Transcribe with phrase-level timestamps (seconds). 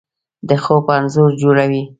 [0.47, 1.83] د خوب انځور جوړوي